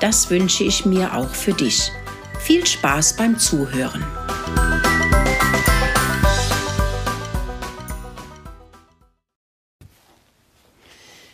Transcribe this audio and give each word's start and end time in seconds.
Das 0.00 0.28
wünsche 0.28 0.64
ich 0.64 0.84
mir 0.84 1.14
auch 1.14 1.28
für 1.28 1.52
dich. 1.52 1.90
Viel 2.40 2.66
Spaß 2.66 3.16
beim 3.16 3.38
Zuhören. 3.38 4.04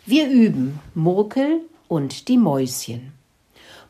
Wir 0.07 0.29
üben 0.29 0.79
Murkel 0.95 1.63
und 1.89 2.29
die 2.29 2.37
Mäuschen. 2.37 3.13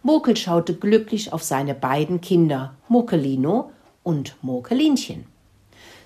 Murkel 0.02 0.36
schaute 0.36 0.74
glücklich 0.74 1.32
auf 1.32 1.42
seine 1.42 1.74
beiden 1.74 2.20
Kinder, 2.20 2.74
Murkelino 2.88 3.72
und 4.02 4.36
Murkelinchen. 4.42 5.26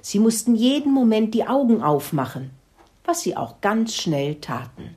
Sie 0.00 0.18
mussten 0.18 0.54
jeden 0.54 0.92
Moment 0.92 1.34
die 1.34 1.46
Augen 1.46 1.82
aufmachen, 1.82 2.50
was 3.04 3.22
sie 3.22 3.36
auch 3.36 3.60
ganz 3.60 3.94
schnell 3.94 4.36
taten. 4.36 4.96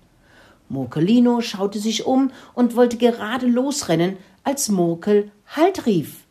Murkelino 0.70 1.41
schaute 1.41 1.80
sich 1.80 2.05
um 2.05 2.31
und 2.53 2.75
wollte 2.75 2.98
gerade 2.98 3.48
losrennen, 3.48 4.17
als 4.44 4.69
Murkel 4.69 5.31
Halt 5.47 5.86
rief. 5.86 6.25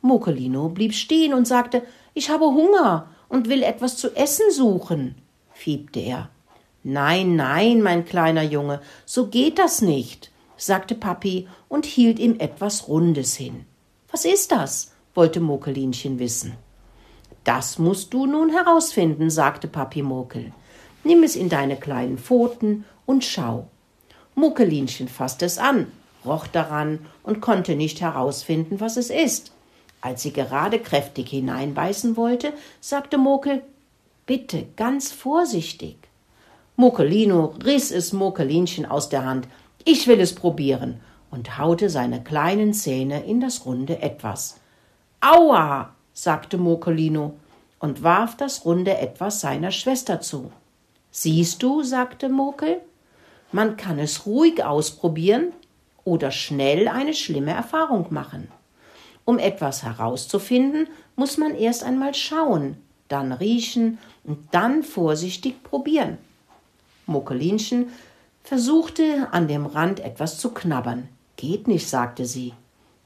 Murkelino 0.00 0.68
blieb 0.70 0.94
stehen 0.94 1.34
und 1.34 1.46
sagte 1.46 1.82
Ich 2.14 2.30
habe 2.30 2.46
Hunger 2.46 3.08
und 3.28 3.48
will 3.48 3.62
etwas 3.62 3.96
zu 3.96 4.14
essen 4.16 4.50
suchen, 4.50 5.16
fiebte 5.52 6.00
er. 6.00 6.30
Nein, 6.82 7.36
nein, 7.36 7.82
mein 7.82 8.04
kleiner 8.04 8.42
Junge, 8.42 8.80
so 9.04 9.26
geht 9.26 9.58
das 9.58 9.82
nicht, 9.82 10.30
sagte 10.56 10.94
Papi 10.94 11.48
und 11.68 11.84
hielt 11.84 12.18
ihm 12.18 12.36
etwas 12.38 12.88
Rundes 12.88 13.34
hin. 13.34 13.66
Was 14.10 14.24
ist 14.24 14.52
das? 14.52 14.92
wollte 15.14 15.40
Murkelinchen 15.40 16.18
wissen. 16.18 16.54
Das 17.42 17.78
musst 17.78 18.12
du 18.12 18.26
nun 18.26 18.50
herausfinden, 18.50 19.30
sagte 19.30 19.66
Papi 19.68 20.02
Murkel. 20.02 20.52
Nimm 21.06 21.22
es 21.22 21.36
in 21.36 21.48
deine 21.48 21.76
kleinen 21.76 22.18
Pfoten 22.18 22.84
und 23.06 23.24
schau. 23.24 23.68
Muckelinchen 24.34 25.06
fasste 25.06 25.44
es 25.44 25.56
an, 25.56 25.86
roch 26.24 26.48
daran 26.48 26.98
und 27.22 27.40
konnte 27.40 27.76
nicht 27.76 28.00
herausfinden, 28.00 28.80
was 28.80 28.96
es 28.96 29.10
ist. 29.10 29.52
Als 30.00 30.24
sie 30.24 30.32
gerade 30.32 30.80
kräftig 30.80 31.28
hineinbeißen 31.30 32.16
wollte, 32.16 32.52
sagte 32.80 33.18
Mokel, 33.18 33.62
bitte 34.26 34.66
ganz 34.74 35.12
vorsichtig. 35.12 35.96
Muckelino 36.74 37.54
riss 37.64 37.92
es 37.92 38.12
Muckelinchen 38.12 38.84
aus 38.84 39.08
der 39.08 39.24
Hand. 39.24 39.46
Ich 39.84 40.08
will 40.08 40.18
es 40.18 40.34
probieren 40.34 40.98
und 41.30 41.56
haute 41.56 41.88
seine 41.88 42.20
kleinen 42.24 42.74
Zähne 42.74 43.24
in 43.24 43.40
das 43.40 43.64
runde 43.64 44.02
Etwas. 44.02 44.58
Aua, 45.20 45.94
sagte 46.12 46.58
Muckelino 46.58 47.36
und 47.78 48.02
warf 48.02 48.36
das 48.36 48.64
runde 48.64 48.98
Etwas 48.98 49.40
seiner 49.40 49.70
Schwester 49.70 50.20
zu. 50.20 50.50
Siehst 51.18 51.62
du, 51.62 51.82
sagte 51.82 52.28
Mokel, 52.28 52.82
man 53.50 53.78
kann 53.78 53.98
es 53.98 54.26
ruhig 54.26 54.62
ausprobieren 54.62 55.54
oder 56.04 56.30
schnell 56.30 56.88
eine 56.88 57.14
schlimme 57.14 57.52
Erfahrung 57.52 58.08
machen. 58.10 58.48
Um 59.24 59.38
etwas 59.38 59.82
herauszufinden, 59.82 60.88
muss 61.16 61.38
man 61.38 61.54
erst 61.54 61.84
einmal 61.84 62.12
schauen, 62.12 62.76
dann 63.08 63.32
riechen 63.32 63.96
und 64.24 64.48
dann 64.50 64.82
vorsichtig 64.82 65.62
probieren. 65.62 66.18
Mokelinchen 67.06 67.86
versuchte 68.44 69.28
an 69.30 69.48
dem 69.48 69.64
Rand 69.64 70.00
etwas 70.00 70.38
zu 70.38 70.52
knabbern. 70.52 71.08
Geht 71.36 71.66
nicht, 71.66 71.88
sagte 71.88 72.26
sie. 72.26 72.52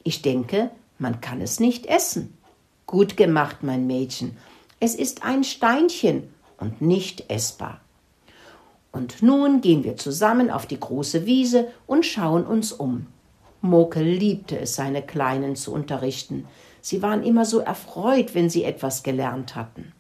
Ich 0.03 0.21
denke, 0.21 0.73
man 0.99 1.21
kann 1.21 1.41
es 1.41 1.61
nicht 1.61 1.87
essen. 1.87 2.37
Gut 2.89 3.17
gemacht, 3.17 3.59
mein 3.61 3.87
Mädchen. 3.87 4.37
Es 4.81 4.97
ist 4.97 5.23
ein 5.23 5.45
Steinchen 5.45 6.35
und 6.59 6.83
nicht 6.83 7.31
essbar. 7.31 7.81
Und 8.93 9.23
nun 9.23 9.61
gehen 9.61 9.85
wir 9.85 9.97
zusammen 9.97 10.51
auf 10.51 10.67
die 10.67 10.81
große 10.81 11.27
Wiese 11.27 11.69
und 11.87 12.05
schauen 12.05 12.45
uns 12.45 12.73
um. 12.73 13.07
Mokel 13.61 14.05
liebte 14.05 14.59
es, 14.59 14.75
seine 14.75 15.03
Kleinen 15.03 15.55
zu 15.55 15.73
unterrichten. 15.73 16.47
Sie 16.81 17.03
waren 17.03 17.23
immer 17.23 17.45
so 17.45 17.61
erfreut, 17.61 18.35
wenn 18.35 18.51
sie 18.51 18.65
etwas 18.65 19.03
gelernt 19.03 19.55
hatten. 19.55 19.93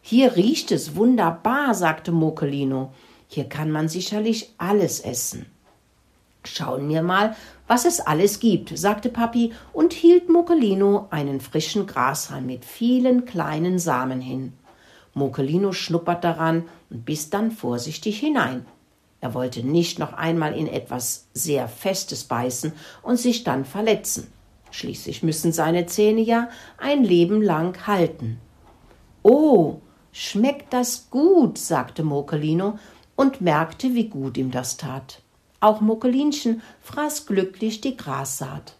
Hier 0.00 0.36
riecht 0.36 0.72
es 0.72 0.96
wunderbar, 0.96 1.74
sagte 1.74 2.10
Mokelino. 2.10 2.92
Hier 3.28 3.44
kann 3.44 3.70
man 3.70 3.88
sicherlich 3.88 4.52
alles 4.58 5.00
essen. 5.00 5.46
Schauen 6.44 6.88
wir 6.88 7.02
mal, 7.02 7.36
was 7.68 7.84
es 7.84 8.00
alles 8.00 8.40
gibt, 8.40 8.76
sagte 8.76 9.08
Papi 9.08 9.52
und 9.72 9.92
hielt 9.92 10.28
Mokelino 10.28 11.06
einen 11.10 11.40
frischen 11.40 11.86
Grashalm 11.86 12.46
mit 12.46 12.64
vielen 12.64 13.24
kleinen 13.26 13.78
Samen 13.78 14.20
hin. 14.20 14.52
Mokelino 15.14 15.72
schnuppert 15.72 16.24
daran 16.24 16.64
und 16.90 17.04
biss 17.04 17.30
dann 17.30 17.50
vorsichtig 17.50 18.18
hinein. 18.18 18.66
Er 19.20 19.34
wollte 19.34 19.64
nicht 19.64 19.98
noch 19.98 20.14
einmal 20.14 20.56
in 20.56 20.66
etwas 20.66 21.28
sehr 21.32 21.68
Festes 21.68 22.24
beißen 22.24 22.72
und 23.02 23.18
sich 23.18 23.44
dann 23.44 23.64
verletzen. 23.64 24.32
Schließlich 24.72 25.22
müssen 25.22 25.52
seine 25.52 25.86
Zähne 25.86 26.22
ja 26.22 26.48
ein 26.78 27.04
Leben 27.04 27.42
lang 27.42 27.86
halten. 27.86 28.38
Oh, 29.22 29.80
schmeckt 30.10 30.72
das 30.72 31.08
gut, 31.10 31.58
sagte 31.58 32.02
Mokelino 32.02 32.78
und 33.14 33.40
merkte, 33.40 33.94
wie 33.94 34.08
gut 34.08 34.36
ihm 34.38 34.50
das 34.50 34.76
tat. 34.76 35.20
Auch 35.60 35.80
Mokelinchen 35.80 36.62
fraß 36.80 37.26
glücklich 37.26 37.80
die 37.80 37.96
Grassaat. 37.96 38.76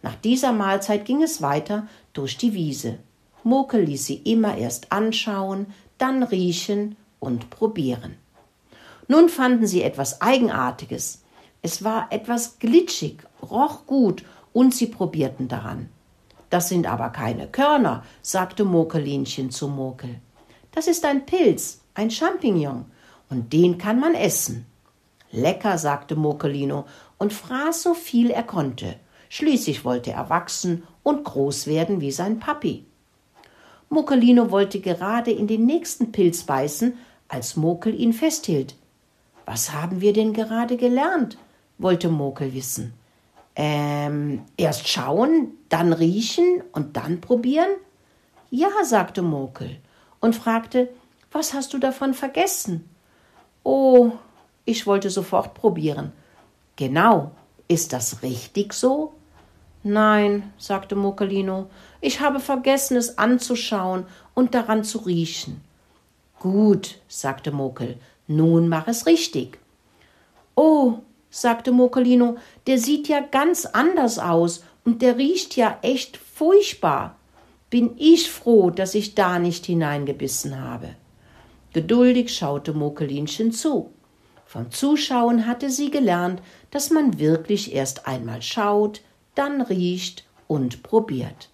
Nach 0.00 0.14
dieser 0.14 0.52
Mahlzeit 0.52 1.04
ging 1.04 1.22
es 1.22 1.42
weiter 1.42 1.86
durch 2.14 2.38
die 2.38 2.54
Wiese. 2.54 2.98
Mokel 3.44 3.82
ließ 3.82 4.06
sie 4.06 4.16
immer 4.16 4.56
erst 4.56 4.92
anschauen, 4.92 5.66
dann 5.98 6.22
riechen 6.22 6.96
und 7.20 7.50
probieren. 7.50 8.16
Nun 9.08 9.28
fanden 9.28 9.66
sie 9.66 9.82
etwas 9.82 10.20
Eigenartiges. 10.20 11.22
Es 11.60 11.84
war 11.84 12.08
etwas 12.10 12.58
glitschig, 12.58 13.18
roch 13.42 13.86
gut 13.86 14.24
und 14.52 14.74
sie 14.74 14.86
probierten 14.86 15.48
daran. 15.48 15.88
Das 16.50 16.68
sind 16.68 16.86
aber 16.86 17.10
keine 17.10 17.48
Körner, 17.48 18.04
sagte 18.20 18.64
Mokelinchen 18.64 19.50
zu 19.50 19.68
Mokel. 19.68 20.20
Das 20.72 20.86
ist 20.86 21.04
ein 21.04 21.24
Pilz, 21.24 21.80
ein 21.94 22.10
Champignon, 22.10 22.86
und 23.30 23.52
den 23.52 23.78
kann 23.78 23.98
man 23.98 24.14
essen. 24.14 24.66
Lecker, 25.30 25.78
sagte 25.78 26.14
Mokelino 26.14 26.84
und 27.18 27.32
fraß 27.32 27.82
so 27.82 27.94
viel 27.94 28.30
er 28.30 28.42
konnte. 28.42 28.96
Schließlich 29.30 29.84
wollte 29.86 30.12
er 30.12 30.28
wachsen 30.28 30.82
und 31.02 31.24
groß 31.24 31.66
werden 31.66 32.02
wie 32.02 32.12
sein 32.12 32.38
Papi. 32.38 32.84
Mokelino 33.92 34.50
wollte 34.50 34.80
gerade 34.80 35.30
in 35.30 35.46
den 35.46 35.66
nächsten 35.66 36.12
Pilz 36.12 36.44
beißen, 36.44 36.96
als 37.28 37.56
Mokel 37.56 37.94
ihn 37.94 38.14
festhielt. 38.14 38.74
Was 39.44 39.72
haben 39.72 40.00
wir 40.00 40.12
denn 40.12 40.32
gerade 40.32 40.76
gelernt? 40.76 41.36
wollte 41.76 42.08
Mokel 42.08 42.54
wissen. 42.54 42.94
Ähm, 43.54 44.44
erst 44.56 44.88
schauen, 44.88 45.52
dann 45.68 45.92
riechen 45.92 46.62
und 46.72 46.96
dann 46.96 47.20
probieren? 47.20 47.68
Ja, 48.50 48.70
sagte 48.82 49.20
Mokel 49.20 49.78
und 50.20 50.36
fragte, 50.36 50.88
was 51.30 51.52
hast 51.52 51.74
du 51.74 51.78
davon 51.78 52.14
vergessen? 52.14 52.88
Oh, 53.62 54.12
ich 54.64 54.86
wollte 54.86 55.10
sofort 55.10 55.52
probieren. 55.52 56.12
Genau, 56.76 57.32
ist 57.68 57.92
das 57.92 58.22
richtig 58.22 58.72
so? 58.72 59.12
Nein, 59.82 60.52
sagte 60.58 60.94
Mokelino, 60.94 61.68
ich 62.00 62.20
habe 62.20 62.38
vergessen, 62.38 62.96
es 62.96 63.18
anzuschauen 63.18 64.04
und 64.34 64.54
daran 64.54 64.84
zu 64.84 64.98
riechen. 64.98 65.60
Gut, 66.38 66.98
sagte 67.08 67.50
Mokel, 67.50 67.98
nun 68.26 68.68
mach 68.68 68.86
es 68.86 69.06
richtig. 69.06 69.58
Oh, 70.54 70.98
sagte 71.30 71.72
Mokelino, 71.72 72.36
der 72.66 72.78
sieht 72.78 73.08
ja 73.08 73.20
ganz 73.20 73.66
anders 73.66 74.18
aus 74.18 74.64
und 74.84 75.02
der 75.02 75.16
riecht 75.16 75.56
ja 75.56 75.78
echt 75.82 76.16
furchtbar. 76.16 77.16
Bin 77.70 77.94
ich 77.96 78.30
froh, 78.30 78.70
dass 78.70 78.94
ich 78.94 79.14
da 79.14 79.38
nicht 79.38 79.66
hineingebissen 79.66 80.60
habe. 80.60 80.90
Geduldig 81.72 82.34
schaute 82.34 82.74
Mokelinchen 82.74 83.50
zu. 83.50 83.92
Vom 84.44 84.70
Zuschauen 84.70 85.46
hatte 85.46 85.70
sie 85.70 85.90
gelernt, 85.90 86.42
dass 86.70 86.90
man 86.90 87.18
wirklich 87.18 87.72
erst 87.72 88.06
einmal 88.06 88.42
schaut, 88.42 89.00
dann 89.34 89.60
riecht 89.60 90.24
und 90.46 90.82
probiert. 90.82 91.50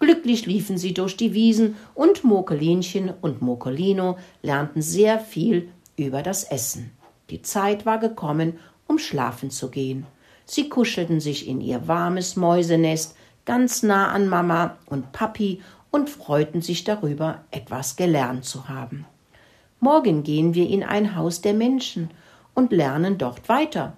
Glücklich 0.00 0.46
liefen 0.46 0.78
sie 0.78 0.94
durch 0.94 1.16
die 1.16 1.34
Wiesen 1.34 1.76
und 1.94 2.22
Mokelinchen 2.22 3.12
und 3.20 3.42
Mokelino 3.42 4.18
lernten 4.42 4.80
sehr 4.80 5.18
viel 5.18 5.70
über 5.96 6.22
das 6.22 6.44
Essen. 6.44 6.92
Die 7.30 7.42
Zeit 7.42 7.84
war 7.84 7.98
gekommen, 7.98 8.58
um 8.86 8.98
schlafen 8.98 9.50
zu 9.50 9.70
gehen. 9.70 10.06
Sie 10.44 10.68
kuschelten 10.68 11.20
sich 11.20 11.48
in 11.48 11.60
ihr 11.60 11.88
warmes 11.88 12.36
Mäusenest 12.36 13.16
ganz 13.44 13.82
nah 13.82 14.08
an 14.12 14.28
Mama 14.28 14.78
und 14.86 15.12
Papi 15.12 15.60
und 15.90 16.08
freuten 16.08 16.62
sich 16.62 16.84
darüber, 16.84 17.44
etwas 17.50 17.96
gelernt 17.96 18.44
zu 18.44 18.68
haben. 18.68 19.04
Morgen 19.80 20.22
gehen 20.22 20.54
wir 20.54 20.68
in 20.68 20.82
ein 20.82 21.16
Haus 21.16 21.40
der 21.40 21.54
Menschen 21.54 22.10
und 22.54 22.72
lernen 22.72 23.18
dort 23.18 23.48
weiter, 23.48 23.94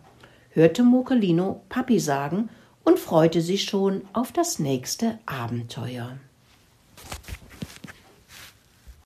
hörte 0.50 0.82
Mokelino 0.82 1.62
Papi 1.68 2.00
sagen 2.00 2.48
und 2.90 2.98
freute 2.98 3.40
sich 3.40 3.64
schon 3.64 4.02
auf 4.12 4.32
das 4.32 4.58
nächste 4.58 5.20
Abenteuer. 5.24 6.18